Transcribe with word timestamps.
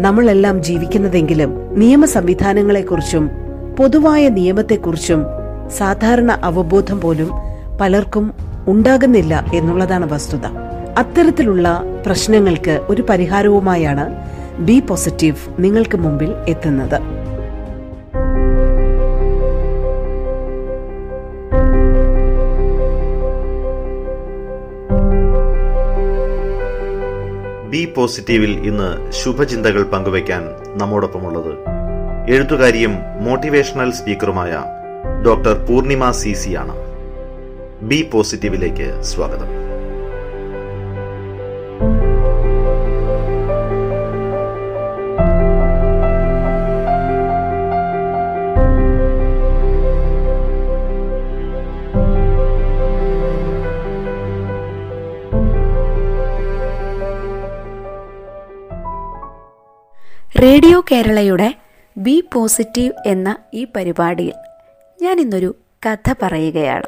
നമ്മളെല്ലാം 0.00 0.62
ജീവിക്കുന്നതെങ്കിലും 0.62 1.78
നിയമ 1.78 2.04
സംവിധാനങ്ങളെക്കുറിച്ചും 2.04 3.30
പൊതുവായ 3.78 4.28
നിയമത്തെക്കുറിച്ചും 4.28 5.24
സാധാരണ 5.68 6.32
അവബോധം 6.32 7.00
പോലും 7.00 7.30
പലർക്കും 7.80 8.32
ഉണ്ടാകുന്നില്ല 8.68 9.44
എന്നുള്ളതാണ് 9.54 10.12
വസ്തുത. 10.12 10.46
അത്തരത്തിലുള്ള 10.98 11.82
പ്രശ്നങ്ങൾക്ക് 12.06 12.80
ഒരു 12.88 13.02
പരിഹാരവുമായാണ് 13.02 14.14
ബി 14.58 14.80
പോസിറ്റീവ് 14.80 15.36
നിങ്ങൾക്ക് 15.58 15.98
മുമ്പിൽ 15.98 16.34
എത്തുന്നത്. 16.48 17.00
ബി 27.74 27.92
പോസിറ്റീവിൽ 27.96 28.50
ഇന്ന് 28.50 29.12
ശുഭചിന്തകൾ 29.12 29.82
പങ്കുവയ്ക്കാൻ 29.82 30.42
നമ്മോടൊപ്പമുള്ളത് 30.78 31.52
എഴുത്തുകാരിയും 32.30 32.94
മോട്ടിവേഷണൽ 33.20 33.90
സ്പീക്കറുമായ 33.90 34.52
ഡോക്ടർ 35.24 35.66
പൂർണിമ 35.66 36.10
സി 36.10 36.32
സി 36.32 36.54
ആണ്. 36.54 36.74
ബി 37.82 38.08
പോസിറ്റീവിലേക്ക് 38.12 39.02
സ്വാഗതം. 39.02 39.73
റേഡിയോ 60.54 60.84
കേരളയുടെ 60.92 61.54
ബി 61.98 62.24
പോസിറ്റീവ് 62.34 62.92
എന്ന 63.06 63.36
ഈ 63.54 63.66
പരിപാടിയിൽ 63.76 64.32
ഞാൻ 65.02 65.20
ഇന്നൊരു 65.20 65.56
കഥ 65.86 66.14
പറയുകയാണ്. 66.22 66.82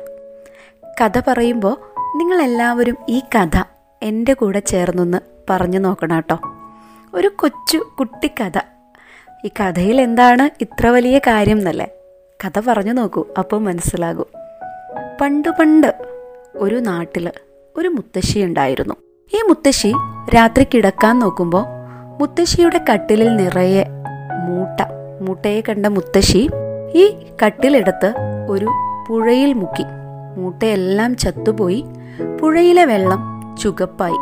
കഥ 1.00 1.20
പറയുമ്പോൾ 1.28 1.76
നിങ്ങളെല്ലാവരും 2.18 2.96
ഈ 3.08 3.20
കഥ 3.20 3.64
എന്റെ 4.02 4.32
കൂടെ 4.32 4.58
ചേർന്നൊന്ന് 4.58 5.18
പറഞ്ഞു 5.50 5.78
നോക്കണം 5.78 6.16
കേട്ടോ. 6.16 6.38
ഒരു 7.14 7.28
കൊച്ചു 7.28 7.78
കുട്ടിക്കഥ 7.78 8.58
ഈ 9.44 9.48
കഥയിൽ 9.48 10.00
എന്താണ് 10.00 10.50
ഇത്ര 10.60 10.86
വലിയ 10.86 11.18
കാര്യം 11.18 11.58
എന്നല്ലേ? 11.58 11.88
കഥ 12.46 12.60
പറഞ്ഞു 12.60 12.92
നോക്കൂ 12.92 13.26
അപ്പോൾ 13.38 13.60
മനസ്സിലാകും. 13.60 14.26
പണ്ട് 15.20 15.48
പണ്ട് 15.48 15.94
ഒരു 16.54 16.74
നാട്ടിൽ 16.74 17.32
ഒരു 17.76 17.88
മുത്തശ്ശി 17.88 18.38
ഉണ്ടായിരുന്നു. 18.38 18.94
ഈ 19.34 19.42
മുത്തശ്ശി 19.48 19.92
രാത്രി 20.34 20.66
കിടക്കാൻ 20.74 21.18
നോക്കുമ്പോൾ 21.18 21.75
മുത്തശ്ശിയുടെ 22.20 22.80
കട്ടിലിൽ 22.92 23.36
നിറയെ 23.36 23.84
മൂട്ട. 24.48 24.80
മൂട്ടയെ 25.20 25.60
കണ്ട 25.60 25.86
മുത്തശ്ശി 25.86 26.50
ഈ 26.94 27.26
കട്ടിലെടുത്ത് 27.44 28.14
ഒരു 28.48 28.66
പുഴയിൽ 29.08 29.52
മുക്കി. 29.52 29.84
മൂട്ടയെല്ലാം 30.36 31.16
ചത്തുപോയി. 31.16 31.84
പുഴയിലെ 32.40 32.84
വെള്ളം 32.84 33.18
ചുകപ്പായി. 33.62 34.16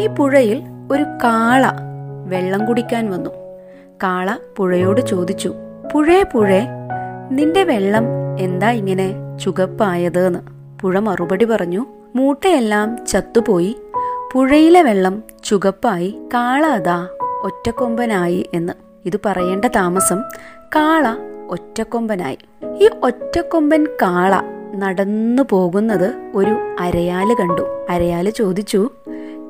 ഈ 0.00 0.06
പുഴയിൽ 0.06 0.62
ഒരു 0.92 1.02
കാള 1.02 1.66
വെള്ളം 2.26 2.66
കുടിക്കാൻ 2.66 3.10
വന്നു. 3.10 3.30
കാള 4.02 4.36
പുഴയോട് 4.56 5.00
ചോദിച്ചു 5.00 5.54
പുഴേ 5.92 6.22
പുഴേ 6.22 6.66
നിന്റെ 7.30 7.64
വെള്ളം 7.64 8.04
എന്താ 8.40 8.70
ഇങ്ങനെ 8.70 9.38
ചുകപ്പായത് 9.38 10.26
എന്ന് 10.26 10.38
പുഴ 10.80 10.98
മറുപടി 10.98 11.44
പറഞ്ഞു 11.44 11.86
മൂട്ടയെല്ലാം 12.16 13.06
ചത്തുപോയി. 13.06 13.76
പുഴയിലെ 14.32 14.82
വെള്ളം 14.82 15.22
ചുകപ്പായി. 15.44 16.18
കാള 16.34 16.66
അതാ 16.66 17.08
ഒറ്റക്കൊമ്പനായി 17.42 18.50
എന്ന് 18.54 18.72
ഇത് 19.06 19.20
പറയേണ്ട 19.26 19.64
താമസം 19.64 20.22
കാള 20.76 21.14
ഒറ്റക്കൊമ്പനായി. 21.50 22.38
ഈ 22.80 22.90
ഒറ്റക്കൊമ്പൻ 23.02 23.86
കാള 24.02 24.40
നടന്നു 24.74 25.42
പോകുന്നത് 25.50 26.14
ഒരു 26.34 26.76
അരയാൽ 26.80 27.34
കണ്ടു. 27.34 27.86
അരയാൽ 27.90 28.30
ചോദിച്ചു 28.30 28.90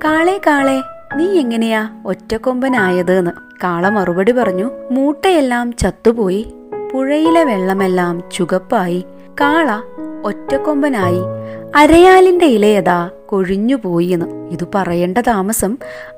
കാളെ 0.05 0.41
കാളെ 0.47 0.83
നീ 1.17 1.25
എങ്ങനെയാ 1.25 2.03
ഒറ്റക്കൊമ്പനായത്? 2.06 3.12
എന്ന് 3.12 3.31
കാള 3.65 3.89
മറുപടി 3.89 4.33
പറഞ്ഞു 4.33 4.71
മൂട്ടയെല്ലാം 4.91 5.72
ചത്തുപോയി 5.72 6.55
പുഴയിലെ 6.93 7.45
വെള്ളമെല്ലാം 7.45 8.22
ചുകപ്പായി. 8.33 9.05
കാള 9.41 9.83
ഒറ്റക്കൊമ്പനായി. 10.25 11.21
അരയാലിന്റെ 11.77 12.47
ഇലയതാ 12.47 13.11
കൊഴിഞ്ഞുപോയി 13.30 14.06
എന്ന്. 14.06 14.26
ഇത് 14.50 14.64
പറയേണ്ട 14.74 15.18
താമസം 15.18 15.72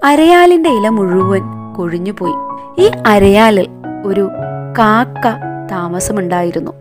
അരയാലിന്റെ 0.04 0.70
ഇല 0.70 0.88
മുഴുവൻ 0.88 1.42
കൊഴിഞ്ഞുപോയി 1.76 2.36
ഈ 2.78 2.90
അരയാലിൽ 3.06 3.66
ഒരു 4.04 4.24
കാക്ക 4.78 5.24
താമസമുണ്ടായിരുന്നു. 5.70 6.72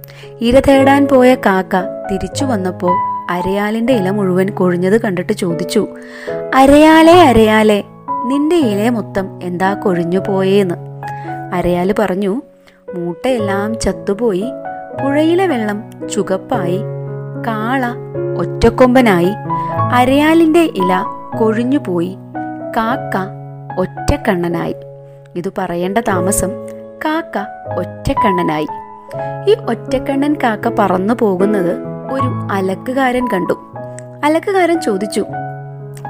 ഇര 0.42 0.60
തേടാൻ 0.68 1.08
പോയ 1.08 1.36
കാക്ക 1.36 1.76
തിരിച്ചു 2.12 2.46
വന്നപ്പോ 2.46 2.90
അരയാലിന്റെ 3.30 3.94
ഇല 3.94 4.10
മുഴുവൻ 4.10 4.50
കൊഴിഞ്ഞത് 4.50 5.02
കണ്ടിട്ട് 5.02 5.34
ചോദിച്ചു 5.34 5.82
അരയാലേ 6.56 7.22
അരയാലെ 7.22 7.80
നിന്റെ 8.26 8.58
ഇല 8.72 8.90
മൊത്തം 8.90 9.40
എന്താ 9.44 9.74
കൊഴിഞ്ഞു 9.74 10.20
പോയേന്ന് 10.28 10.76
അരയാൽ 11.54 11.96
പറഞ്ഞു 12.00 12.34
മൂട്ടയെല്ലാം 12.94 13.80
ചത്തുപോയി 13.80 14.48
പുഴയിലെ 15.00 15.48
വെള്ളം 15.48 15.80
ചുകപ്പായി 16.14 16.80
കാള 17.48 17.86
ഒറ്റക്കൊമ്പനായി 18.38 19.32
അരയാലിന്റെ 19.92 20.60
ഇല 20.60 21.06
കൊഴിഞ്ഞുപോയി. 21.40 22.18
കാക്ക 22.78 23.18
ഒറ്റക്കണ്ണനായി. 23.80 24.76
ഇത് 25.36 25.54
പറയേണ്ട 25.58 25.98
താമസം 25.98 26.50
കാക്ക 27.06 27.38
ഒറ്റക്കണ്ണനായി. 27.78 28.68
ഈ 29.50 29.54
ഒറ്റക്കണ്ണൻ 29.54 30.36
കാക്ക 30.44 30.68
പറന്നു 30.68 31.14
പോകുന്നത് 31.20 31.76
ഒരു 32.12 32.48
അലക്കുകാരൻ 32.52 33.28
കണ്ടു. 33.28 33.54
അലക്കുകാരൻ 34.24 34.82
ചോദിച്ചു 34.82 35.26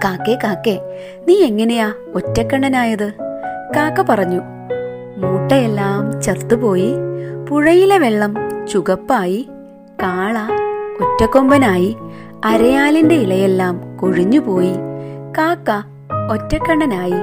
കാക്കേ 0.06 0.38
കാക്കേ 0.44 0.80
നീ 1.28 1.36
എങ്ങനെയാ 1.44 1.94
ഒറ്റക്കണ്ണനായത്? 2.16 3.12
കാക്ക 3.76 4.02
പറഞ്ഞു 4.02 4.42
മൂട്ടയെല്ലാം 5.18 6.22
ചത്തുപോയി 6.22 6.94
പുഴയിലെ 7.50 7.98
വെള്ളം 7.98 8.34
ചുകപ്പായി 8.68 9.48
കാള 10.02 10.61
ഒറ്റക്കൊമ്പനായി 11.02 11.98
അരയാലിന്റെ 12.46 13.16
ഇലയെല്ലാം 13.16 13.98
കൊഴിഞ്ഞുപോയി. 13.98 14.74
കാക്ക 15.38 15.70
ഒറ്റക്കണ്ണനായി. 16.32 17.14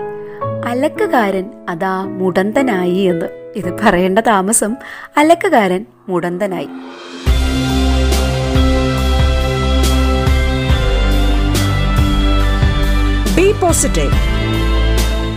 അലക്കുകാരൻ 0.67 1.45
അതാ 1.69 2.05
മുടന്തനായി 2.05 2.95
എന്ന്. 2.95 3.27
ഇത് 3.57 3.77
പറയേണ്ട 3.83 4.19
താമസം 4.19 4.77
അലക്കുകാരൻ 5.17 5.87
മുടന്തനായി. 6.09 6.69
ബി 13.37 13.53
പോസിറ്റീവ് 13.53 14.13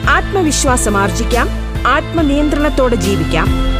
ആത്മവിശ്വാസം 0.09 0.97
ആർജിക്കാം. 0.97 1.47
ആത്മനിയന്ത്രണത്തോടെ 1.87 2.95
ജീവിക്കാം. 2.95 3.70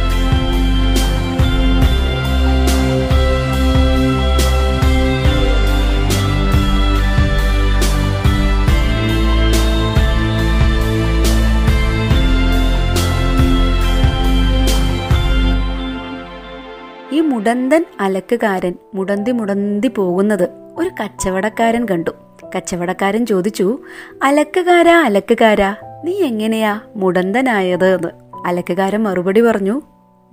മുടന്തൻ 17.52 17.84
അലക്കുകാരൻ 18.00 18.74
മുടന്തി 18.94 19.30
മുടന്തി 19.30 19.88
പോകുന്നത് 19.88 20.48
ഒരു 20.76 20.90
കച്ചവടക്കാരൻ 21.02 21.86
കണ്ടു. 21.88 22.10
കച്ചവടക്കാരൻ 22.56 23.26
ചോദിച്ചു 23.26 23.78
അലക്കുകാരാ 24.22 25.00
അലക്കുകാരാ 25.00 25.76
നീ 26.04 26.12
എങ്ങനെയാ 26.12 26.80
മുടന്തനായത്? 26.96 27.94
എന്ന്. 27.94 28.08
അലക്കുകാരൻ 28.46 29.02
മറുപടി 29.02 29.40
പറഞ്ഞു 29.40 29.82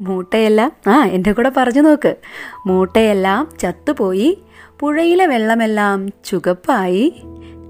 മൂട്ടയെല്ലാം 0.01 0.71
ആ 0.87 1.05
എന്റെ 1.05 1.31
കൂടെ 1.31 1.51
പറഞ്ഞു 1.57 1.81
നോക്ക്. 1.81 2.15
മൂട്ടയെല്ലാം 2.65 3.49
ചത്തുപോയി 3.59 4.43
പുഴയിലെ 4.79 5.25
വെള്ളമെല്ലാം 5.25 6.09
ചുകപ്പായി 6.25 7.23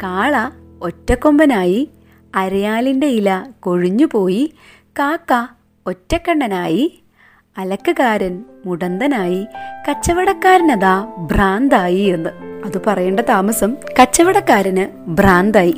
കാള 0.04 0.50
ഒറ്റക്കൊമ്പനായി 0.82 1.90
അരയാലിന്റെ 2.36 3.08
ഇല 3.08 3.46
കൊഴിഞ്ഞുപോയി 3.60 4.54
കാക്ക 5.00 5.48
ഒറ്റക്കണ്ണനായി 5.88 7.02
അലക്കുകാരൻ 7.58 8.44
മുടന്തനായി 8.66 9.48
കച്ചവടക്കാരനതാ 9.90 11.08
ഭ്രാന്തായി 11.18 12.04
എന്ന്. 12.16 12.30
അത് 12.66 12.82
പറയേണ്ട 12.88 13.20
താമസം 13.20 13.76
കച്ചവടക്കാരന് 14.02 15.10
ഭ്രാന്തായി. 15.10 15.76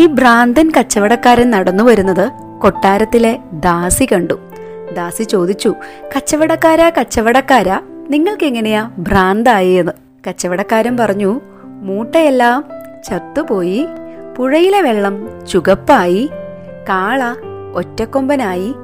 ഈ 0.00 0.06
ഭ്രാന്തൻ 0.06 0.72
കച്ചവടക്കാരൻ 0.78 1.50
നടന്നു 1.50 1.84
വരുന്നത് 1.84 2.32
കൊട്ടാരത്തിലെ 2.62 3.38
ദാസി 3.52 4.08
കണ്ടു. 4.12 4.38
ദാസി 4.96 5.22
ചോദിച്ചു 5.22 5.74
കച്ചവടക്കാരാ 6.16 6.90
കച്ചവടക്കാരാ? 7.00 7.80
നിങ്ങൾക്ക് 8.10 8.44
എങ്ങനെയാ 8.44 8.90
ഭ്രാന്തായി 8.98 9.72
എന്ന്? 9.72 9.92
കച്ചവടക്കാരൻ 10.28 10.96
പറഞ്ഞു 10.96 11.40
മൂട്ടയെല്ലാം 11.82 12.64
ചത്തുപോയി 13.04 13.86
പുഴയിലെ 14.36 14.80
വെള്ളം 14.80 15.46
ചുകപ്പായി 15.46 16.30
കാള 16.88 17.20
ഒറ്റക്കൊമ്പനായി 17.74 18.74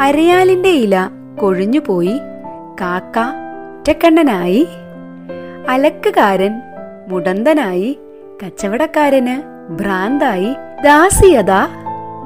അരയാലിന്റെ 0.00 0.68
ഇല 0.68 0.96
കൊഴിഞ്ഞുപോയി. 1.38 2.18
കാക്ക 2.80 3.18
ഒറ്റക്കണ്ണനായി. 3.18 4.68
അലക്കുകാരൻ 5.68 6.60
മുടന്തനായി. 7.08 7.98
കച്ചവടക്കാരന് 8.46 9.42
ഭ്രാന്തായി. 9.72 10.54
ദാസിയതാ 10.84 11.68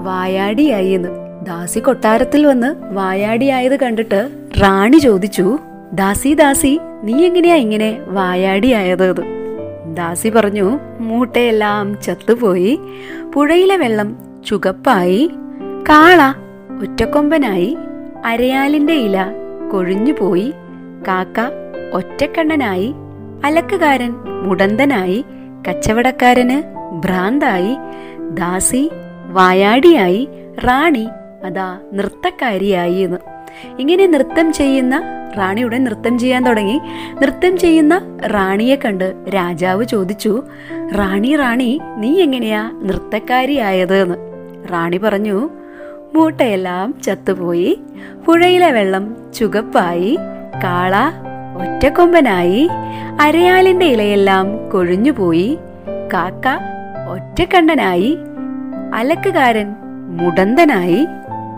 വായാടിയായി 0.01 0.89
എന്ന്. 0.89 1.09
ദാസി 1.47 1.79
കൊട്ടാരത്തിൽ 1.79 2.47
വന്ന് 2.47 2.95
വായാടിയായത് 2.95 3.81
കണ്ടിട്ട് 3.81 4.29
റാണി 4.63 4.97
ചോദിച്ചു 4.97 5.59
ദാസി 5.93 6.35
ദാസി 6.35 6.81
നീ 7.03 7.27
എങ്ങനെയാ 7.27 7.55
ഇങ്ങനെ 7.55 7.99
വായാടിയായത്? 8.07 9.15
ദാസി 9.95 10.29
പറഞ്ഞു 10.29 10.79
മൂട്ടയെല്ലാം 11.01 12.01
ചത്തുപോയി. 12.01 12.81
പുഴയിലെ 13.35 13.77
വെള്ളം 13.77 14.17
ചുകപ്പായി. 14.47 15.31
കാള 15.89 16.33
ഒറ്റക്കൊമ്പനായി. 16.81 17.77
അരയാലിന്റെ 18.25 18.93
ഇല 18.93 19.27
കൊഴിഞ്ഞുപോയി 19.73 20.53
കാക്ക 21.09 21.41
ഒറ്റക്കണ്ണനായി 21.93 22.95
അലക്കുകാരൻ 23.45 24.13
മുടന്തനായി 24.43 25.25
കച്ചവടക്കാരന് 25.69 26.63
ഭ്രാന്തായി 27.05 27.77
ദാസി 28.31 28.91
വായാടിയായി 29.29 30.29
റാണി 30.65 31.09
അതാ 31.45 31.79
നൃത്തക്കാരിയായി 31.93 32.95
എന്ന്. 32.95 33.17
ഇങ്ങനെ 33.79 34.07
നൃത്തം 34.07 34.53
ചെയ്യുന്ന 34.53 35.03
റാണിയുടെ 35.39 35.79
നൃത്തം 35.79 36.19
ചെയ്യാൻ 36.19 36.45
തുടങ്ങി. 36.45 36.81
നൃത്തം 37.23 37.59
ചെയ്യുന്ന 37.59 38.01
റാണിയെ 38.27 38.77
കണ്ട് 38.77 39.17
രാജാവ് 39.35 39.85
ചോദിച്ചു 39.85 40.43
റാണി 40.95 41.37
റാണി 41.37 41.81
നീ 41.97 42.21
എങ്ങനെയാ 42.21 42.71
നൃത്തക്കാരിയായത്? 42.83 43.97
എന്ന്. 43.97 44.15
റാണി 44.73 44.97
പറഞ്ഞു 44.97 45.51
മൂട്ടയെല്ലാം 46.15 46.95
ചത്തുപോയി. 47.03 47.81
പുഴയിലെ 48.27 48.71
വെള്ളം 48.71 49.17
ചുകപ്പായി. 49.35 50.19
കാള 50.65 50.97
ഒറ്റക്കൊമ്പനായി. 51.63 52.69
അരയാലിന്റെ 53.21 53.87
ഇലയെല്ലാം 53.87 54.71
കൊഴിഞ്ഞുപോയി. 54.71 55.59
കാക്ക 56.15 56.49
ഒറ്റക്കണ്ണനായി. 57.11 58.19
അലക്കുകാരൻ 58.95 59.75
മുടന്തനായി. 60.17 61.07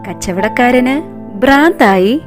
കച്ചവടക്കാരന് 0.09 1.03
ഭ്രാന്തായി. 1.39 2.21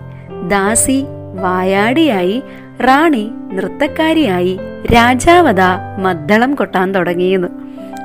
ദാസി 0.48 1.06
വായാടിയായി. 1.42 2.44
റാണി 2.82 3.32
നൃത്തക്കാരിയായി. 3.54 4.60
രാജാവത 4.96 5.62
മദ്ദളം 6.00 6.56
കൊട്ടാൻ 6.56 6.92
തുടങ്ങിയെന്ന്. 6.92 7.48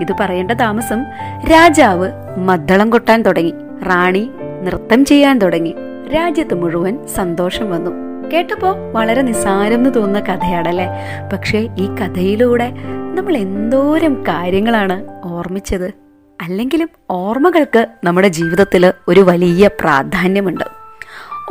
ഇത് 0.01 0.13
പറയേണ്ട 0.21 0.51
താമസം 0.51 1.05
രാജാവ് 1.53 2.09
മദ്ദളം 2.39 2.91
കൊട്ടാൻ 2.91 3.23
തുടങ്ങി. 3.23 3.55
റാണി 3.83 4.31
നൃത്തം 4.63 5.05
ചെയ്യാൻ 5.05 5.39
തുടങ്ങി. 5.39 5.75
രാജ്യത്ത് 6.15 6.55
മുഴുവൻ 6.55 6.99
സന്തോഷം 7.15 7.71
വന്നു. 7.71 7.91
കേട്ടപ്പോ 8.31 8.75
വളരെ 8.93 9.23
നിസ്സാരം 9.23 9.75
എന്ന് 9.75 9.95
തോന്നുന്ന 9.95 10.21
കഥയാണല്ലേ? 10.21 10.87
പക്ഷേ 11.33 11.59
ഈ 11.59 11.87
കഥയിലൂടെ 11.87 12.73
നമ്മൾ 13.15 13.37
എന്തോരം 13.37 14.23
കാര്യങ്ങളാണ് 14.23 15.07
ഓർമ്മിച്ചത്. 15.25 15.95
അല്ലെങ്കിലും 16.43 16.89
ഓർമ്മകൾക്ക് 17.11 17.87
നമ്മുടെ 18.05 18.29
ജീവിതത്തിൽ 18.29 18.93
ഒരു 19.09 19.21
വലിയ 19.21 19.71
പ്രാധാന്യമുണ്ട്. 19.81 20.65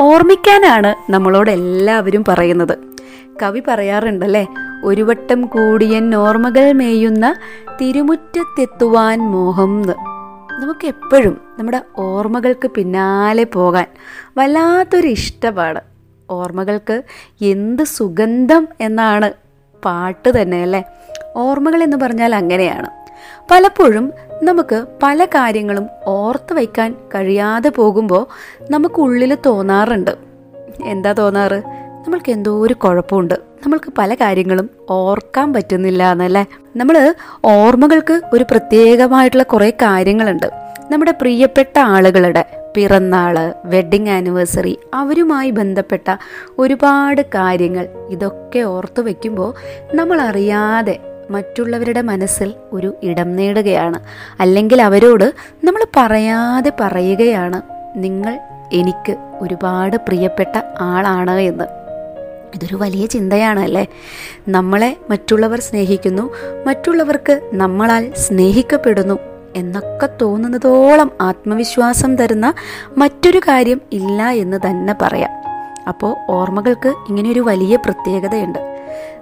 ഓർമ്മിക്കാനാണ് 0.01 1.11
നമ്മളോട് 1.11 1.51
എല്ലാവരും 1.51 2.25
പറയുന്നത്. 2.27 2.77
കവി 3.43 3.61
പറയാറുണ്ടല്ലേ 3.67 4.47
ഒരു 4.83 5.01
വട്ടം 5.01 5.41
കൂടിയൻ 5.41 6.15
ഓർമ്മകൾ 6.15 6.71
മേയുന്ന 6.71 7.35
തിരുമുറ്റത്തെത്തുവാൻ 7.81 9.19
മോഹം 9.19 9.83
നമുക്ക് 10.61 10.87
എപ്പോഴും 10.87 11.41
നമ്മുടെ 11.59 11.81
ഓർമ്മകൾക്ക് 11.97 12.67
പിന്നാലെ 12.67 13.43
പോകാൻ 13.43 13.85
വല്ലാത്തൊരു 14.37 15.07
ഇഷ്ടമാണ്. 15.07 15.81
ഓർമ്മകൾക്ക് 16.29 17.03
എന്ത് 17.41 17.83
സുഗന്ധം 17.83 18.67
എന്നാണ് 18.81 19.31
പാട്ട് 19.85 20.41
തന്നെ 20.41 20.61
അല്ലേ? 20.61 20.83
ഓർമ്മകൾ 21.35 21.83
എന്ന് 21.83 21.97
പറഞ്ഞാൽ 21.97 22.35
അങ്ങനെയാണ്. 22.35 22.89
പലപ്പോഴും 23.51 24.11
നമുക്ക് 24.43 24.85
പല 25.03 25.25
കാര്യങ്ങളും 25.25 25.87
ഓർത്ത് 26.05 26.53
വയ്ക്കാൻ 26.53 26.95
കഴിയാതെ 27.15 27.69
പോകുമ്പോൾ 27.69 28.27
നമുക്കുള്ളിൽ 28.71 29.37
തോന്നാറുണ്ട്. 29.45 30.17
എന്താ 30.83 31.13
തോന്നാറ്? 31.13 31.61
നമ്മൾക്ക് 32.05 32.31
എന്തോ 32.31 32.61
ഒരു 32.61 32.73
കുഴപ്പമുണ്ട്. 32.73 33.50
നമ്മൾക്ക് 33.63 33.93
പല 33.97 34.15
കാര്യങ്ങളും 34.15 34.69
ഓർക്കാൻ 34.89 35.53
പറ്റുന്നില്ല 35.53 36.11
എന്നല്ലേ? 36.11 36.45
നമ്മൾ 36.75 37.15
ഓർമ്മകൾക്ക് 37.45 38.21
ഒരു 38.33 38.43
പ്രത്യേകമായിട്ടുള്ള 38.51 39.43
കുറേ 39.43 39.69
കാര്യങ്ങളുണ്ട്. 39.69 40.51
നമ്മുടെ 40.91 41.11
പ്രിയപ്പെട്ട 41.11 41.79
ആളുകളുടെ 41.79 42.45
പിറന്നാൾ 42.75 43.53
വെഡിങ് 43.65 44.09
ആനിവേഴ്സറി 44.09 44.79
അവരുമായി 44.93 45.49
ബന്ധപ്പെട്ട 45.49 46.15
ഒരുപാട് 46.59 47.21
കാര്യങ്ങൾ 47.21 47.87
ഇതൊക്കെ 48.09 48.59
ഓർത്തു 48.59 49.01
വയ്ക്കുമ്പോൾ 49.01 49.53
നമ്മൾ 49.95 50.21
അറിയാതെ 50.21 50.99
മറ്റുള്ളവരുടെ 51.29 52.01
മനസ്സിൽ 52.01 52.53
ഒരു 52.71 52.95
ഇടം 53.03 53.35
നേടുകയാണ്. 53.35 53.99
അല്ലെങ്കിൽ 54.39 54.81
അവരോട് 54.81 55.33
നമ്മൾ 55.63 55.85
പറയാതെ 55.97 56.71
പറയുകയാണ് 56.79 57.61
നിങ്ങൾ 57.95 58.39
എനിക്ക് 58.73 59.15
ഒരുപാട് 59.41 59.97
പ്രിയപ്പെട്ട 59.97 60.61
ആളാണ് 60.79 61.31
എന്ന്. 61.31 61.80
ഇതൊരു 62.55 62.75
വലിയ 62.75 63.05
ചിന്തയാണ് 63.05 63.59
അല്ലേ 63.59 63.87
നമ്മളെ 64.47 64.97
മറ്റുള്ളവർ 65.09 65.59
സ്നേഹിക്കുന്നു 65.59 66.33
മറ്റുള്ളവർക്ക് 66.67 67.49
നമ്മളാൽ 67.53 68.13
സ്നേഹിക്കപ്പെടുന്നു 68.13 69.19
എന്നൊക്കെ 69.55 70.09
തോന്നുന്നതോളം 70.21 71.11
ആത്മവിശ്വാസം 71.21 72.15
തരുന്ന 72.15 72.53
മറ്റൊരു 72.97 73.39
കാര്യം 73.39 73.81
ഇല്ല 73.91 74.29
എന്ന് 74.29 74.57
തന്നെ 74.65 74.95
പറയാം. 75.01 75.29
അപ്പോൾ 75.87 76.15
ഓർമ്മകൾക്ക് 76.29 76.93
ഇങ്ങനെയൊരു 77.09 77.39
വലിയ 77.39 77.75
പ്രത്യേകതയുണ്ട്. 77.75 78.59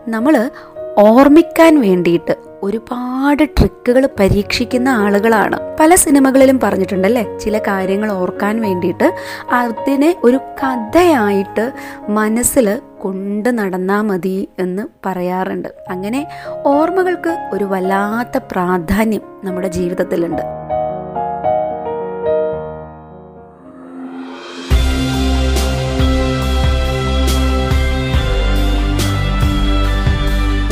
നമ്മൾ 0.07 0.49
ഓർമ്മിക്കാൻ 0.97 1.81
വേണ്ടിയിട്ട് 1.81 2.48
ഒരുപാട് 2.63 3.43
ട്രിക്കുകൾ 3.43 4.09
പരീക്ഷിക്കുന്ന 4.19 4.89
ആളുകളാണ്. 4.89 5.59
പല 5.79 5.95
സിനിമകളിലും 5.95 6.59
പറഞ്ഞിട്ടുണ്ടല്ലേ? 6.59 7.37
ചില 7.37 7.57
കാര്യങ്ങൾ 7.57 8.11
ഓർക്കാൻ 8.11 8.61
വേണ്ടിയിട്ട് 8.61 9.15
അതിനെ 9.51 10.15
ഒരു 10.23 10.37
കഥയായിട്ട് 10.37 11.71
മനസ്സിൽ 12.09 12.81
കൊണ്ട് 13.03 13.57
നടന്നാൽ 13.57 14.01
മതി 14.01 14.49
എന്ന് 14.59 14.83
പറയാറുണ്ട്. 15.05 15.67
അങ്ങനെ 15.89 16.27
ഓർമ്മകൾക്ക് 16.65 17.49
ഒരു 17.53 17.63
വല്ലാത്ത 17.63 18.43
പ്രാധാന്യം 18.51 19.21
നമ്മുടെ 19.43 19.67
ജീവിതത്തിലുണ്ട്. 19.67 20.41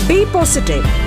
ബി 0.10 0.24
പോസിറ്റീവ് 0.24 1.06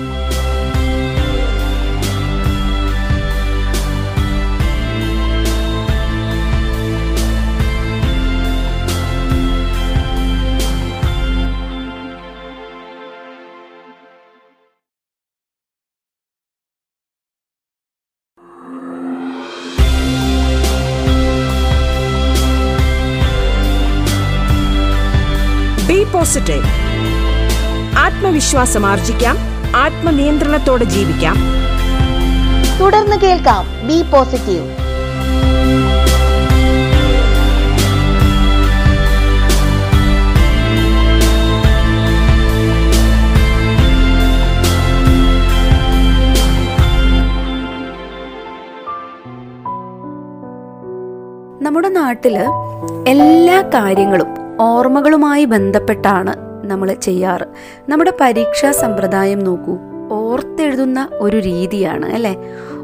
പോസിറ്റീവ് 26.31 26.67
ആത്മവിശ്വാസം 27.97 28.85
ആർജിക്കാം. 28.85 29.37
ആത്മനിയന്ത്രണത്തോടെ 29.75 30.83
ജീവിക്കാം. 30.83 31.37
തുടർന്ന് 32.81 33.17
കേൾക്കാം 33.17 33.65
ബി 33.87 33.97
പോസിറ്റീവ് 34.11 34.67
നമ്മുടെ 51.63 51.89
നാട്ടിൽ 51.89 52.37
എല്ലാ 53.07 53.61
കാര്യങ്ങളും 53.73 54.40
ഓർമ്മകളുമായി 54.61 55.45
ബന്ധപ്പെട്ടാണ് 55.45 56.33
നമ്മൾ 56.63 56.93
ചെയ്യാറ്. 56.93 57.45
നമ്മുടെ 57.89 58.13
പരീക്ഷാ 58.21 58.71
സമ്പ്രദായം 58.71 59.39
നോക്കൂ. 59.39 59.77
ഓർത്തെഴുതുന്ന 60.11 61.09
ഒരു 61.11 61.37
രീതിയാണ് 61.37 62.13
അല്ലെ? 62.13 62.35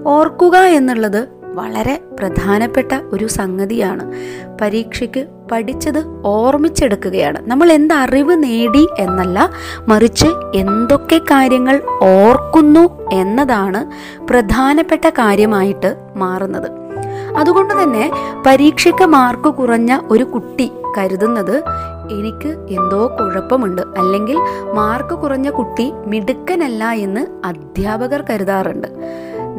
ഓർക്കുക 0.05 0.57
എന്നുള്ളത് 0.57 1.27
വളരെ 1.43 2.01
പ്രധാനപ്പെട്ട 2.19 2.93
ഒരു 3.13 3.27
സംഗതിയാണ്. 3.27 4.13
പരീക്ഷയ്ക്ക് 4.61 5.25
പഠിച്ചത് 5.51 6.21
ഓർമ്മിച്ചെടുക്കുകയാണ്. 6.25 7.49
നമ്മൾ 7.49 7.71
എന്ത് 7.71 7.93
അറിവ് 7.93 8.43
നേടി 8.43 8.87
എന്നല്ല 8.99 9.49
മറിച്ച് 9.87 10.27
എന്തൊക്കെ 10.55 11.17
കാര്യങ്ങൾ 11.17 11.81
ഓർക്കുന്നു 12.03 13.11
എന്നതാണ് 13.11 13.91
പ്രധാനപ്പെട്ട 14.27 15.09
കാര്യമായിട്ട് 15.09 15.95
മാറുന്നത്. 16.15 16.71
അതുകൊണ്ട് 17.37 17.83
തന്നെ 17.83 18.11
പരീക്ഷയ്ക്ക് 18.45 19.05
മാർക്ക് 19.05 19.49
കുറഞ്ഞ 19.53 19.99
ഒരു 20.09 20.23
കുട്ടി 20.23 20.71
കരുതുന്നത് 20.97 21.63
എനിക്ക് 22.11 22.49
എന്തോ 22.49 23.17
കുഴപ്പമുണ്ട്. 23.19 23.81
അല്ലെങ്കിൽ 23.81 24.37
മാർക്ക് 24.73 25.15
കുറഞ്ഞ 25.15 25.49
കുട്ടി 25.49 25.91
മിടുക്കനല്ല 26.05 26.85
എന്ന് 26.89 27.47
അധ്യാപകർ 27.47 28.23
കരുതാറുണ്ട്. 28.29 28.87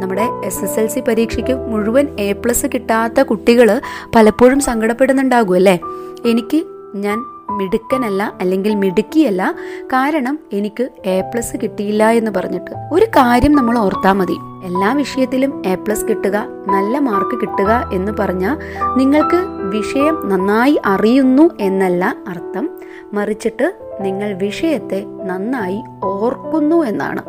നമ്മുടെ 0.02 0.23
എസ് 0.45 0.64
എസ് 0.64 0.80
എൽ 0.80 0.87
സി 0.87 1.00
പരീക്ഷയ്ക്ക് 1.00 1.52
മുഴുവൻ 1.52 2.09
എ 2.18 2.33
പ്ലസ് 2.33 2.66
കിട്ടാത്ത 2.75 3.21
കുട്ടികൾ 3.21 3.80
പലപ്പോഴും 4.16 4.61
സങ്കടപ്പെടുന്നുണ്ടാകും 4.61 5.54
അല്ലേ? 5.54 5.78
എനിക്ക് 6.26 6.64
ഞാൻ 6.95 7.18
മിടുക്കനല്ല 7.50 8.33
അല്ലെങ്കിൽ 8.40 8.75
മിടുക്കിയല്ല. 8.75 9.55
കാരണം 9.85 10.38
എനിക്ക് 10.52 10.88
എ 11.07 11.21
പ്ലസ് 11.21 11.57
കിട്ടിയില്ല 11.62 12.11
എന്ന് 12.11 12.31
പറഞ്ഞിട്ട്. 12.31 12.71
ഒരു 12.93 13.05
കാര്യം 13.05 13.52
നമ്മൾ 13.52 13.78
ഓർത്താൽ 13.78 14.12
മതി. 14.12 14.37
എല്ലാ 14.64 14.93
വിഷയത്തിലും 14.93 15.62
എ 15.67 15.75
പ്ലസ് 15.75 16.05
കിട്ടുക 16.05 16.37
നല്ല 16.67 16.99
മാർക്ക് 16.99 17.40
കിട്ടുക 17.40 17.90
എന്ന് 17.93 18.12
പറഞ്ഞാൽ 18.12 18.59
നിങ്ങൾക്ക് 18.97 19.40
വിഷയം 19.76 20.28
നന്നായി 20.28 20.81
അറിയുന്നു 20.87 21.50
എന്നല്ല 21.61 22.17
അർത്ഥം. 22.28 22.71
മറിച്ചിട്ട് 23.12 23.73
നിങ്ങൾ 24.00 24.33
വിഷയത്തെ 24.33 25.05
നന്നായി 25.25 25.83
ഓർക്കുന്നു 26.05 26.85
എന്നാണ്. 26.85 27.23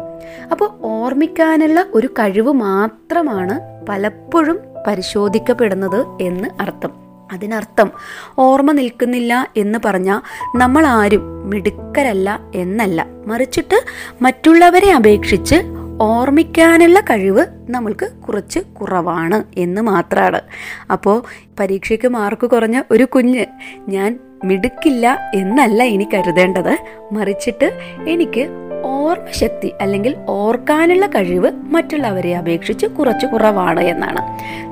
അപ്പോൾ 0.52 0.70
ഓർമ്മിക്കാനുള്ള 0.84 1.86
ഒരു 1.94 2.08
കഴിവ് 2.08 2.54
മാത്രമാണ് 2.54 3.60
പലപ്പോഴും 3.90 4.60
പരിശോധിക്കപ്പെടുന്നത് 4.88 6.06
എന്ന് 6.22 6.50
അർത്ഥം. 6.60 6.99
അതിനർത്ഥം 7.32 7.92
ഓർമ്മ 8.38 8.72
നിൽക്കുന്നില്ല 8.72 9.48
എന്ന് 9.58 9.80
പറഞ്ഞാൽ 9.86 10.22
നമ്മൾ 10.58 10.86
ആരും 10.86 11.50
മിടുക്കരല്ല 11.50 12.40
എന്നല്ല. 12.56 13.06
മറിച്ചിട്ട് 13.28 13.86
മറ്റുള്ളവരെ 14.22 14.92
അപേക്ഷിച്ച് 14.92 15.56
ഓർമ്മിക്കാനുള്ള 16.02 17.00
കഴിവ് 17.00 17.46
നമ്മൾക്ക് 17.70 18.12
കുറച്ച് 18.28 18.60
കുറവാണ് 18.60 19.44
എന്ന് 19.58 19.82
മാത്രമാണ് 19.82 20.42
അപ്പോൾ 20.92 21.24
പരീക്ഷയ്ക്ക് 21.60 22.08
മാർക്ക് 22.08 22.48
കുറഞ്ഞ 22.48 22.82
ഒരു 22.92 23.04
കുഞ്ഞ് 23.04 23.46
ഞാൻ 23.90 24.20
മിടുക്കില്ല 24.44 25.18
എന്നല്ല 25.34 25.84
ഇനി 25.84 26.08
കരുതേണ്ടത്. 26.14 26.78
മറിച്ചിട്ട് 27.12 27.68
എനിക്ക് 28.08 28.69
ഓർമ്മശക്തി 29.10 29.72
അല്ലെങ്കിൽ 29.82 30.16
ഓർക്കാനുള്ള 30.28 31.06
കഴിവ് 31.06 31.52
മറ്റുള്ളവരെ 31.52 32.38
അപേക്ഷിച്ച് 32.38 32.86
കുറച്ച് 32.86 33.26
കുറവാണ് 33.26 33.80
എന്നാണ്. 33.80 34.22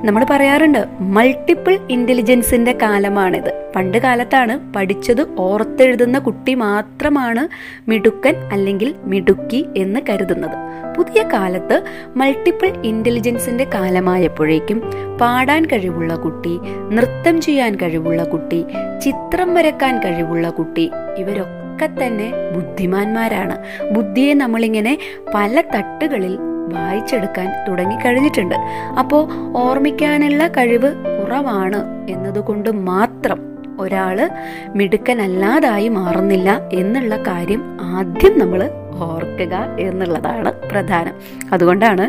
നമ്മൾ 0.06 0.26
പറയാറുണ്ട് 0.30 0.86
മൾട്ടിപ്പിൾ 1.00 1.78
ഇന്റലിജൻസിന്റെ 1.90 2.78
കാലമാണിത്. 2.82 3.64
പണ്ട് 3.76 3.98
കാലത്താണ് 3.98 4.72
പഠിച്ചത് 4.72 5.26
ഓർത്തെഴുതുന്ന 5.38 6.18
കുട്ടി 6.18 6.54
മാത്രമാണ് 6.54 7.48
മിടുക്കൻ 7.90 8.34
അല്ലെങ്കിൽ 8.52 8.94
മിടുക്കി 9.04 9.66
എന്ന് 9.76 10.00
കരുതുന്നത്. 10.08 10.56
പുതിയ 10.96 11.22
കാലത്ത് 11.32 11.82
മൾട്ടിപ്പിൾ 12.16 12.72
ഇന്റലിജൻസിന്റെ 12.84 13.66
കാലമായപ്പോഴേക്കും 13.74 14.82
പാടാൻ 15.20 15.64
കഴിവുള്ള 15.64 16.14
കുട്ടി 16.14 16.58
നൃത്തം 16.92 17.40
ചെയ്യാൻ 17.40 17.78
കഴിവുള്ള 17.82 18.24
കുട്ടി 18.24 18.64
ചിത്രം 19.04 19.54
വരക്കാൻ 19.54 20.00
കഴിവുള്ള 20.04 20.50
കുട്ടി 20.50 20.90
ഇവരൊക്കെ 21.16 21.67
ഒക്കെ 21.78 22.06
തന്നെ 22.06 22.32
ബുദ്ധിമാന്മാരാണ്. 22.54 23.56
ബുദ്ധിയെ 23.92 24.34
നമ്മളിങ്ങനെ 24.34 24.98
പല 25.34 25.62
തട്ടുകളിൽ 25.74 26.38
വായിച്ചെടുക്കാൻ 26.72 27.48
തുടങ്ങിക്കഴിഞ്ഞിട്ടുണ്ട്. 27.68 28.54
അപ്പോൾ 28.98 29.22
ഓർമ്മിക്കാനുള്ള 29.56 30.48
കഴിവ് 30.48 30.90
കുറവാണ് 31.04 32.10
എന്നതുകൊണ്ട് 32.10 32.70
മാത്രം 32.70 33.38
ഒരാൾ 33.80 34.30
മിടുക്കനല്ലാതായി 34.74 35.88
മാറുന്നില്ല 35.88 36.68
എന്നുള്ള 36.72 37.16
കാര്യം 37.16 37.62
ആദ്യം 37.80 38.38
നമ്മൾ 38.38 38.62
ഓർക്കുക 39.08 39.54
എന്നുള്ളതാണ് 39.78 40.52
പ്രധാനം. 40.70 41.14
അതുകൊണ്ടാണ് 41.52 42.06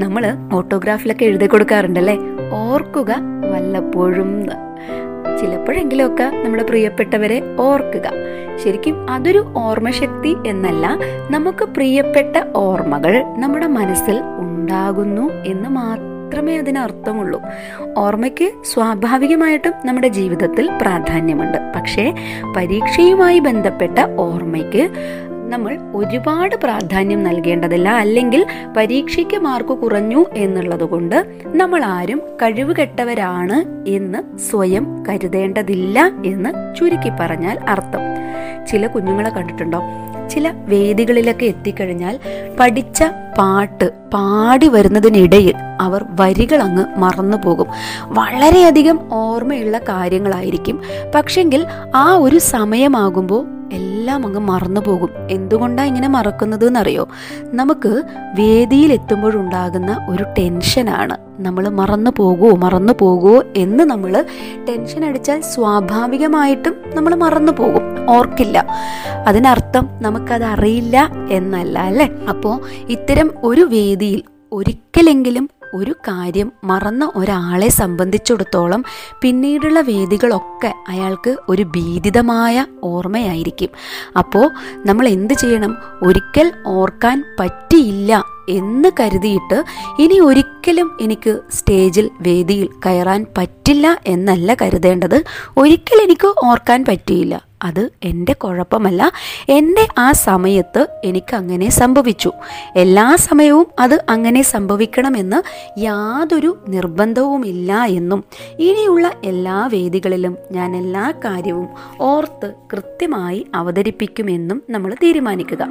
നമ്മൾ 0.00 0.36
ഓട്ടോഗ്രാഫിലൊക്കെ 0.52 1.24
എഴുതി 1.24 1.46
കൊടുക്കാറുണ്ടല്ലേ 1.46 2.18
ഓർക്കുക 2.52 3.12
വല്ലപ്പോഴും. 3.52 4.32
ചിലപ്പോഴെങ്കിലുമൊക്കെ 5.40 6.42
നമ്മുടെ 6.44 6.62
പ്രിയപ്പെട്ടവരെ 6.62 7.42
ഓർക്കുക. 7.60 8.10
ശരിക്കും 8.64 9.10
അതൊരു 9.10 9.52
ഓർമ്മശക്തി 9.56 10.36
എന്നല്ല 10.46 10.98
നമുക്ക് 11.30 11.64
പ്രിയപ്പെട്ട 11.64 12.36
ഓർമ്മകൾ 12.56 13.24
നമ്മുടെ 13.38 13.66
മനസ്സിൽ 13.66 14.20
ഉണ്ടാകുന്നു 14.38 15.32
എന്ന് 15.44 15.68
മാത്രമേ 15.68 16.58
അതിനർത്ഥമുള്ളൂ. 16.58 17.42
ഓർമ്മയ്ക്ക് 17.96 18.52
സ്വാഭാവികമായിട്ടും 18.64 19.72
നമ്മുടെ 19.84 20.08
ജീവിതത്തിൽ 20.08 20.70
പ്രാധാന്യമുണ്ട്. 20.80 21.58
പക്ഷേ 21.76 22.14
പരീക്ഷയുമായി 22.56 23.38
ബന്ധപ്പെട്ട 23.38 23.98
ഓർമ്മയ്ക്ക് 24.18 24.90
നമ്മൾ 25.52 25.78
ഒരുപാട് 25.94 26.56
പ്രാധാന്യം 26.56 27.22
നൽകേണ്ടതില്ല. 27.22 27.88
അല്ലെങ്കിൽ 27.88 28.46
പരീക്ഷയ്ക്ക് 28.76 29.38
മാർക്ക് 29.38 29.68
കുറഞ്ഞു 29.68 30.24
എന്നുള്ളത് 30.34 30.84
കൊണ്ട് 30.84 31.26
നമ്മൾ 31.46 31.84
ആരും 31.84 32.18
കഴിവുകെട്ടവരാണ് 32.18 33.88
എന്ന് 33.88 34.38
സ്വയം 34.38 35.06
കരുതേണ്ടതില്ല 35.08 36.10
എന്ന് 36.26 36.74
ചുരുക്കി 36.76 37.10
പറഞ്ഞാൽ 37.20 37.58
അർത്ഥം. 37.68 38.00
ചില 38.66 38.86
കുഞ്ഞുങ്ങളെ 38.86 39.30
കണ്ടിട്ടുണ്ടോ? 39.30 39.80
ചില 40.30 40.52
വേദികളിലൊക്കെ 40.64 41.44
എത്തിക്കഴിഞ്ഞാൽ 41.44 42.18
പഠിച്ച 42.60 43.04
പാട്ട് 43.38 43.90
പാടി 44.14 44.68
വരുന്നതിനിടയിൽ 44.68 45.54
അവർ 45.80 46.04
വരികൾ 46.20 46.62
അങ്ങ് 46.62 46.84
മറന്നു 46.96 47.36
പോകും. 47.44 47.66
വളരെയധികം 48.04 49.00
ഓർമ്മയുള്ള 49.12 49.78
കാര്യങ്ങളായിരിക്കും. 49.78 50.82
പക്ഷെങ്കിൽ 51.14 51.66
ആ 51.94 52.14
ഒരു 52.14 52.38
സമയമാകുമ്പോൾ 52.38 53.61
എല്ലാം 53.72 54.26
അങ്ങ് 54.26 54.40
മറന്നു 54.40 54.80
പോകും. 54.80 55.08
എന്തുകൊണ്ടാണ് 55.30 55.88
ഇങ്ങനെ 55.88 56.08
മറക്കുന്നത് 56.08 56.66
എന്നറിയോ 56.66 57.08
നമുക്ക് 57.44 58.02
വേദിയിൽ 58.38 58.92
എത്തുമ്പോഴുണ്ടാകുന്ന 58.92 60.06
ഒരു 60.10 60.24
ടെൻഷനാണ്. 60.38 61.16
നമ്മൾ 61.42 61.68
മറന്നു 61.68 62.10
പോകുമോ 62.16 62.56
മറന്നു 62.56 62.92
പോകുമോ 63.00 63.42
എന്ന് 63.56 63.84
നമ്മൾ 63.84 64.24
ടെൻഷൻ 64.68 65.04
അടിച്ചാൽ 65.04 65.40
സ്വാഭാവികമായിട്ടും 65.40 66.76
നമ്മൾ 66.94 67.14
മറന്നു 67.14 67.52
പോകും. 67.52 68.10
ഓർക്കില്ല. 68.10 68.66
അതിനർത്ഥം 69.26 69.88
നമുക്കത് 70.02 70.44
അറിയില്ല 70.44 71.10
എന്നല്ല 71.30 71.78
അല്ലേ? 71.78 72.10
അപ്പോൾ 72.28 72.60
ഇത്തരം 72.88 73.30
ഒരു 73.42 73.60
വേദിയിൽ 73.60 74.22
ഒരിക്കലെങ്കിലും 74.52 75.50
ഒരു 75.74 75.90
കാര്യം 75.90 76.52
മറന്ന 76.64 77.12
ഒരാളെ 77.14 77.68
സംബന്ധിച്ചിടത്തോളം 77.68 78.84
പിന്നീടുള്ള 79.22 79.80
വേദികളൊക്കെ 79.80 80.74
അയാൾക്ക് 80.88 81.36
ഒരു 81.48 81.62
ഭീതിതമായ 81.62 82.66
ഓർമ്മയായിരിക്കും. 82.82 83.68
അപ്പോൾ 84.18 84.50
നമ്മൾ 84.86 85.08
എന്ത് 85.08 85.34
ചെയ്യണം? 85.34 85.76
ഒരിക്കൽ 86.02 86.52
ഓർക്കാൻ 86.66 87.24
പറ്റിയില്ല 87.40 88.24
എന്ന് 88.48 88.88
കരുതിയിട്ട് 89.00 89.64
ഇനി 89.98 90.20
ഒരിക്കലും 90.20 90.98
എനിക്ക് 91.00 91.40
സ്റ്റേജിൽ 91.50 92.10
വേദിയിൽ 92.20 92.68
കയറാൻ 92.86 93.26
പറ്റില്ല 93.38 94.00
എന്നല്ല 94.06 94.56
കരുതേണ്ടത്. 94.62 95.24
ഒരിക്കൽ 95.56 96.02
എനിക്ക് 96.02 96.46
ഓർക്കാൻ 96.46 96.84
പറ്റിയില്ല. 96.88 97.51
അത് 97.62 97.90
എന്റെ 98.04 98.32
കുഴപ്പമല്ല. 98.32 99.12
എന്റെ 99.48 99.88
ആ 99.98 100.12
സമയത്ത് 100.12 100.88
എനിക്ക് 101.04 101.36
അങ്ങനെ 101.36 101.70
സംഭവിച്ചു. 101.70 102.32
എല്ലാ 102.76 103.16
സമയവും 103.16 103.66
അത് 103.78 104.04
അങ്ങനെ 104.08 104.42
സംഭവിക്കണമെന്ന് 104.42 105.42
യാതൊരു 105.80 106.64
നിർബന്ധവുമില്ല 106.68 107.84
എന്നും 107.84 108.24
ഇനിയുള്ള 108.58 109.12
എല്ലാ 109.24 109.66
വേദികളിലും 109.66 110.36
ഞാൻ 110.52 110.76
എല്ലാ 110.76 111.10
കാര്യവും 111.24 111.68
ഓർത്ത് 112.00 112.54
കൃത്യമായി 112.72 113.46
അവതരിപ്പിക്കുമെന്നും 113.54 114.62
നമ്മൾ 114.70 114.94
തീരുമാനിക്കുക. 114.94 115.66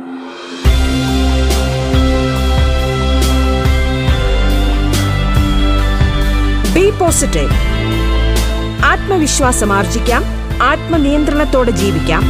ബി 6.73 6.89
പോസിറ്റീവ് 6.89 7.49
ആത്മവിശ്വാസം 8.85 9.73
ആർജിക്കാം. 9.73 10.40
ആത്മനിയന്ത്രണത്തോടെ 10.61 11.71
ജീവിക്കാം. 11.71 12.23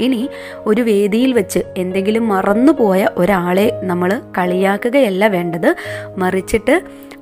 ഇനി 0.00 0.28
ഒരു 0.66 0.82
വേദിയിൽ 0.82 1.32
വെച്ച് 1.32 1.60
എന്തെങ്കിലും 1.76 2.28
മറന്നുപോയ 2.28 3.08
ഒരാളെ 3.16 3.80
നമ്മൾ 3.82 4.20
കളിയാക്കുകയല്ല 4.38 5.26
വേണ്ടത്. 5.26 5.76
മറിച്ചിട്ട് 6.18 6.74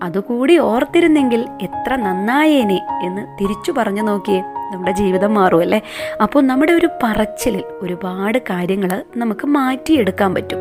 അതുകൂടി 0.02 0.58
ഓർത്തിരുന്നെങ്കിൽ 0.58 1.48
എത്ര 1.62 1.96
നന്നായേനെ 1.96 2.80
എന്ന് 3.02 3.38
തിരിച്ചു 3.40 3.72
പറഞ്ഞു 3.72 4.02
നോക്കിയേ. 4.02 4.40
നമ്മുടെ 4.40 4.92
ജീവിതം 4.92 5.34
മാറും 5.34 5.60
അല്ലേ? 5.60 5.80
അപ്പോൾ 6.22 6.42
നമ്മുടെ 6.42 6.72
ഒരു 6.72 6.88
പറച്ചിലിൽ 7.02 7.64
ഒരുപാട് 7.82 8.38
കാര്യങ്ങൾ 8.38 9.04
നമുക്ക് 9.16 9.46
മാറ്റിയെടുക്കാൻ 9.46 10.34
പറ്റും. 10.34 10.58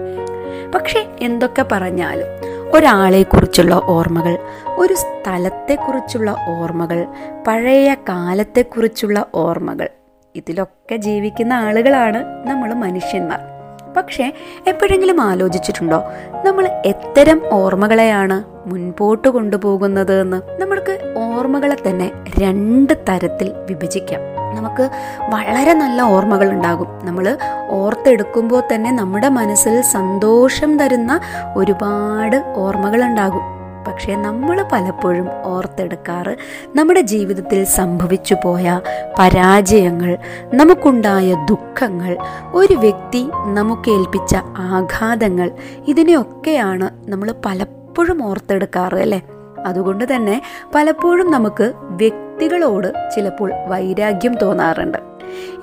പക്ഷേ 0.76 1.06
എന്തൊക്കെ 1.22 1.66
പറഞ്ഞാലും 1.72 2.26
ഒരാളെക്കുറിച്ചുള്ള 2.74 3.82
ഓർമ്മകൾ 3.86 4.38
ഒരു 4.78 4.94
സ്ഥലത്തെക്കുറിച്ചുള്ള 4.94 6.36
ഓർമ്മകൾ 6.48 7.08
പഴയ 7.48 7.94
കാലത്തെക്കുറിച്ചുള്ള 7.94 9.26
ഓർമ്മകൾ 9.36 9.90
ഇതിലൊക്കെ 10.36 10.96
ജീവിക്കുന്ന 10.96 11.54
ആളുകളാണ് 11.54 12.48
നമ്മൾ 12.48 12.74
മനുഷ്യന്മാർ. 12.74 13.59
പക്ഷേ 13.98 14.34
എപ്പോഴെങ്കിലും 14.68 15.22
ആലോചിച്ചിട്ടുണ്ടോ 15.22 16.04
നമ്മൾ 16.46 16.68
എത്തരം 16.86 17.42
ഓർമ്മകളെയാണ് 17.52 18.44
മുൻപോട്ട് 18.70 19.28
കൊണ്ടുപോകുന്നത് 19.28 20.22
എന്ന് 20.22 20.62
നമ്മൾക്ക് 20.62 21.14
ഓർമ്മകളെ 21.18 21.78
തന്നെ 21.88 22.12
രണ്ട് 22.40 22.94
തരത്തിൽ 23.10 23.54
വിഭജിക്കാം. 23.70 24.22
നമുക്ക് 24.56 24.90
വളരെ 25.30 25.74
നല്ല 25.74 26.02
ഓർമ്മകൾ 26.02 26.50
ഉണ്ടാകും 26.52 26.88
നമ്മൾ 27.04 27.38
ഓർത്തെടുക്കുമ്പോൾ 27.70 28.64
തന്നെ 28.74 28.92
നമ്മുടെ 28.92 29.30
മനസ്സിൽ 29.30 29.82
സന്തോഷം 29.82 30.78
തരുന്ന 30.78 31.20
ഒരുപാട് 31.56 32.44
ഓർമ്മകൾ 32.56 33.04
ഉണ്ടാകും 33.06 33.59
പക്ഷേ 33.90 34.16
നമ്മൾ 34.16 34.66
പലപ്പോഴും 34.72 35.28
ഓർത്തെടുക്കാറ് 35.44 36.38
നമ്മുടെ 36.76 37.02
ജീവിതത്തിൽ 37.02 37.64
സംഭവിച്ചു 37.64 38.36
പോയ 38.44 38.82
പരാജയങ്ങൾ 39.20 40.18
നമുക്കുണ്ടായ 40.54 41.46
ദുഃഖങ്ങൾ 41.50 42.18
ഒരു 42.54 42.74
വ്യക്തി 42.74 43.30
നമുക്കേൽപ്പിച്ച 43.46 44.36
ആഘാതങ്ങൾ 44.58 45.52
ഇതിനെയൊക്കെയാണ് 45.88 46.90
നമ്മൾ 47.10 47.34
പലപ്പോഴും 47.46 48.26
ഓർത്തെടുക്കാറ് 48.26 48.96
അല്ലേ? 48.96 49.22
അതുകൊണ്ട് 49.66 50.16
തന്നെ 50.16 50.42
പലപ്പോഴും 50.76 51.32
നമുക്ക് 51.32 51.74
വ്യക്തികളോട് 51.78 53.10
ചിലപ്പോൾ 53.16 53.52
വൈരാഗ്യം 53.68 54.38
തോന്നാറുണ്ട്. 54.38 54.98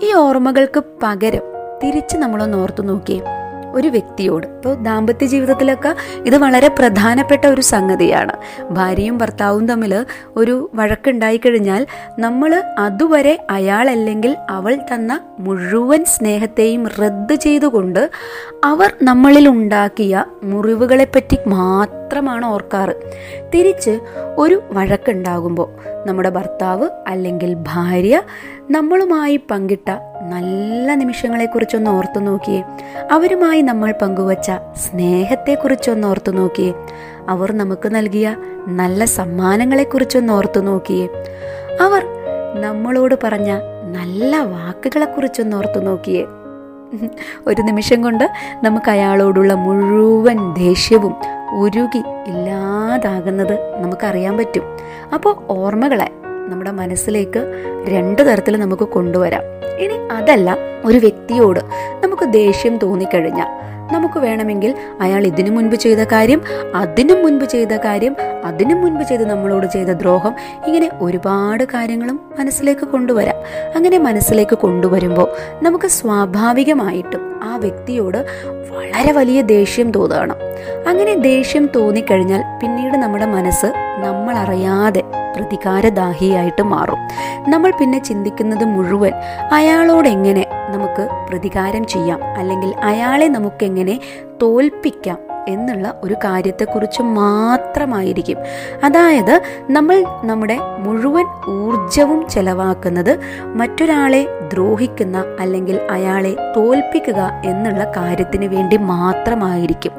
ഈ 0.03 0.13
ഓർമ്മകൾക്ക് 0.13 0.83
പകരം 1.03 1.43
തിരിച്ച് 1.85 2.17
നമ്മളൊന്ന് 2.17 2.59
ഓർത്തു 2.59 2.83
നോക്കിയേ. 2.83 3.21
ഒരു 3.77 3.89
വ്യക്തിയോട്. 3.89 4.47
ഇപ്പോൾ 4.47 4.75
ദാമ്പത്യ 4.83 5.27
ജീവിതത്തിലൊക്കെ 5.27 5.95
ഇത് 6.27 6.37
വളരെ 6.39 6.69
പ്രധാനപ്പെട്ട 6.69 7.47
ഒരു 7.47 7.61
സംഗതിയാണ്. 7.61 8.33
ഭാര്യയും 8.71 9.19
ഭർത്താവും 9.19 9.69
തമ്മിൽ 9.69 10.07
ഒരു 10.37 10.71
വഴക്കുണ്ടായി 10.75 11.37
കഴിഞ്ഞാൽ 11.37 11.87
നമ്മൾ 12.19 12.63
അതുവരെ 12.79 13.47
അയാൾ 13.51 13.91
അല്ലെങ്കിൽ 13.91 14.37
അവൾ 14.51 14.79
തന്ന 14.93 15.21
മുഴുവൻ 15.39 16.05
സ്നേഹത്തെയും 16.05 16.89
റദ്ദ് 16.89 17.35
ചെയ്തുകൊണ്ട് 17.35 18.11
അവർ 18.65 18.91
നമ്മളിൽ 19.03 19.49
ഉണ്ടാക്കിയ 19.49 20.25
മുറിവുകളെപ്പറ്റി 20.43 21.39
മാത്രമാണ് 21.47 22.47
ഓർക്കാറ്. 22.47 22.95
തിരിച്ച് 23.55 24.01
ഒരു 24.37 24.63
വഴക്കുണ്ടാകുമ്പോൾ 24.71 25.69
നമ്മുടെ 26.07 26.31
ഭർത്താവ് 26.31 26.89
അല്ലെങ്കിൽ 27.07 27.55
ഭാര്യ 27.55 28.23
നമ്മളുമായി 28.71 29.37
പങ്കിട്ട 29.51 29.91
നല്ല 30.31 30.95
നിമിഷങ്ങളെക്കുറിച്ചൊന്ന് 30.95 31.91
ഓർത്തു 31.91 32.21
നോക്കിയേ. 32.21 32.65
അവരുമായി 33.13 33.61
നമ്മൾ 33.63 33.95
പങ്കുവച്ച 34.03 34.51
സ്നേഹത്തെക്കുറിച്ചൊന്ന് 34.77 36.09
ഓർത്തു 36.09 36.33
നോക്കിയേ. 36.33 36.75
അവർ 37.29 37.53
നമുക്ക് 37.53 37.95
നൽകിയ 37.95 38.37
നല്ല 38.69 39.05
സമ്മാനങ്ങളെക്കുറിച്ചൊന്ന് 39.05 40.33
ഓർത്തു 40.33 40.61
നോക്കിയേ. 40.61 41.09
അവർ 41.81 42.07
നമ്മളോട് 42.61 43.15
പറഞ്ഞ 43.25 43.53
നല്ല 43.93 44.37
വാക്കുകളെക്കുറിച്ചൊന്ന് 44.37 45.57
ഓർത്തു 45.57 45.79
നോക്കിയേ. 45.79 46.25
ഒരു 47.47 47.63
നിമിഷം 47.63 48.03
കൊണ്ട് 48.03 48.25
നമുക്ക് 48.63 48.91
അയാളോടുള്ള 48.91 49.55
മുഴുവൻ 49.55 50.55
ദേഷ്യവും 50.55 51.15
ഉരുകി 51.61 52.03
ഇല്ലാതാകുന്നത് 52.27 53.83
നമുക്കറിയാൻ 53.83 54.37
പറ്റും. 54.37 54.63
അപ്പോൾ 55.15 55.35
ഓർമ്മകളെ 55.49 56.11
നമ്മുടെ 56.51 56.71
മനസ്സിലേക്ക് 56.71 57.41
രണ്ട് 57.89 58.23
തരത്തിൽ 58.23 58.57
നമുക്ക് 58.57 58.85
കൊണ്ടുവരാം. 58.85 59.45
ഇനി 59.85 59.97
അതല്ല 60.19 60.57
ഒരു 60.85 60.99
വ്യക്തിയോട് 60.99 61.61
നമുക്ക് 62.05 62.33
ദേഷ്യം 62.41 62.79
തോന്നിക്കഴിഞ്ഞാൽ 62.79 63.51
നമുക്ക് 63.93 64.19
വേണമെങ്കിൽ 64.19 64.75
അയാൾ 65.01 65.27
ഇതിനു 65.27 65.51
മുൻപ് 65.51 65.75
ചെയ്ത 65.75 66.03
കാര്യം 66.13 66.41
അതിനു 66.75 67.15
മുൻപ് 67.15 67.45
ചെയ്ത 67.45 67.73
കാര്യം 67.85 68.17
അതിനു 68.45 68.75
മുൻപ് 68.75 69.03
ചെയ്ത് 69.03 69.25
നമ്മളോട് 69.25 69.67
ചെയ്ത 69.67 69.91
ദ്രോഹം 69.91 70.33
ഇങ്ങനെ 70.67 70.89
ഒരുപാട് 71.01 71.65
കാര്യങ്ങളും 71.75 72.21
മനസ്സിലേക്ക് 72.39 72.87
കൊണ്ടുവരാം. 72.87 73.39
അങ്ങനെ 73.75 73.99
മനസ്സിലേക്ക് 73.99 74.55
കൊണ്ടുവരുമ്പോൾ 74.55 75.29
നമുക്ക് 75.63 75.87
സ്വാഭാവികമായിട്ടും 75.87 77.23
ആ 77.43 77.57
വ്യക്തിയോട് 77.57 78.19
വളരെ 78.71 79.13
വലിയ 79.13 79.43
ദേഷ്യം 79.43 79.91
തോന്നുകയാണ് 79.91 80.35
അങ്ങനെ 80.87 81.15
ദേഷ്യം 81.15 81.67
തോന്നിക്കഴിഞ്ഞാൽ 81.77 82.43
പിന്നീട് 82.61 82.97
നമ്മുടെ 82.97 83.27
മനസ്സ് 83.27 83.69
നമ്മൾ 83.99 84.37
അറിയാതെ 84.37 85.03
പ്രതികാരദാഹിയായിട്ട് 85.37 86.63
മാറും. 86.63 86.99
നമ്മൾ 87.51 87.73
പിന്നെ 87.81 87.99
ചിന്തിക്കുന്നത് 87.99 88.65
മുഴുവൻ 88.65 89.13
അയാളോട് 89.53 90.09
എങ്ങനെ 90.09 90.47
നമുക്ക് 90.69 91.09
പ്രതികാരം 91.31 91.87
ചെയ്യാം? 91.87 92.21
അല്ലെങ്കിൽ 92.39 92.75
അയാളെ 92.85 93.29
നമുക്കെങ്ങനെ 93.29 94.01
തോൽപ്പിക്കാം? 94.43 95.26
എന്നുള്ള 95.49 95.95
ഒരു 96.03 96.15
കാര്യത്തെക്കുറിച്ച് 96.15 97.03
മാത്രമായിരിക്കും. 97.03 98.39
അതായത് 98.85 99.41
നമ്മൾ 99.71 100.05
നമ്മുടെ 100.25 100.59
മുഴുവൻ 100.79 101.25
ഊർജവും 101.51 102.29
ചെലവാക്കുന്നത് 102.29 103.19
മറ്റൊരാളെ 103.43 104.27
ദ്രോഹിക്കുന്ന 104.53 105.25
അല്ലെങ്കിൽ 105.41 105.81
അയാളെ 105.91 106.37
തോൽപ്പിക്കുക 106.57 107.43
എന്നുള്ള 107.45 107.85
കാര്യത്തിന് 107.85 108.45
വേണ്ടി 108.45 108.77
മാത്രമായിരിക്കും. 108.77 109.93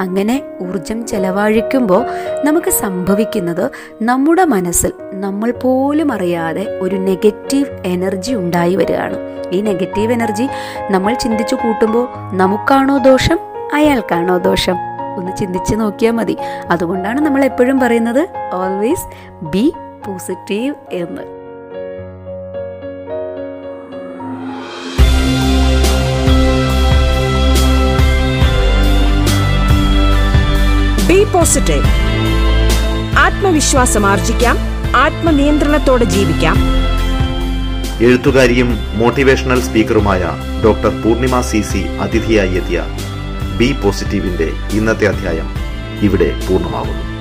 അങ്ങനെ 0.00 0.42
ഊർജം 0.62 1.06
ചെലവഴിക്കുമ്പോൾ 1.06 2.06
നമുക്ക് 2.44 2.70
സംഭവിക്കുന്നത് 2.70 3.70
നമ്മുടെ 4.02 4.44
മനസ്സിൽ 4.44 4.92
നമ്മൾ 5.12 5.50
പോലും 5.50 6.12
അറിയാതെ 6.12 6.78
ഒരു 6.80 6.96
നെഗറ്റീവ് 6.96 7.86
എനർജി 7.86 8.34
ഉണ്ടായി 8.34 8.76
വരികയാണ്. 8.76 9.16
ഈ 9.52 9.60
നെഗറ്റീവ് 9.60 10.12
എനർജി 10.12 10.48
നമ്മൾ 10.90 11.14
ചിന്തിച്ചു 11.14 11.54
കൂട്ടുമ്പോൾ 11.54 12.08
നമുക്കാണോ 12.32 12.98
ദോഷം? 12.98 13.38
അയാൾക്കാണോ 13.74 14.38
ദോഷം? 14.38 14.91
ഒന്ന് 15.16 15.36
ചിന്തിച്ച് 15.36 15.74
നോക്കിയാൽ 15.74 16.12
മതി. 16.12 16.36
അതുകൊണ്ടാണ് 16.70 17.20
നമ്മൾ 17.20 17.44
എപ്പോഴും 17.44 17.80
പറയുന്നത് 17.80 18.28
ഓൾവേസ് 18.52 19.06
ബി 19.44 19.72
പോസിറ്റീവ് 20.06 20.74
എന്ന്. 20.92 21.22
ബി 31.08 31.24
പോസിറ്റീവ് 31.24 31.84
ആത്മവിശ്വാസം 33.18 34.06
ആർജിക്കാം. 34.06 34.56
ആത്മനിയന്ത്രണത്തോടെ 34.96 36.04
ജീവിക്കാം. 36.04 36.56
എഴുത്തുകാരിയും 38.00 38.78
മോട്ടിവേഷണൽ 38.94 39.60
സ്പീക്കറുമായ 39.60 40.30
ഡോക്ടർ 40.64 41.02
പൂർണിമ 41.02 41.40
സി 41.40 41.60
സി 41.60 41.78
അതിഥിയായി 41.78 42.54
എത്തിയ 42.54 42.84
ബി 43.62 43.72
പോസിറ്റീവിന്റെ 43.72 44.52
ഇന്നത്തെ 44.72 45.06
അധ്യായം 45.06 45.48
ഇവിടെ 46.02 46.28
പൂർണമാകുന്നു. 46.46 47.11